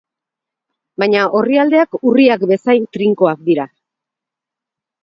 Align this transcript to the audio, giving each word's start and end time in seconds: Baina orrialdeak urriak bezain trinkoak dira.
Baina 1.03 1.27
orrialdeak 1.41 1.99
urriak 2.13 2.47
bezain 2.55 2.89
trinkoak 2.99 3.47
dira. 3.53 3.71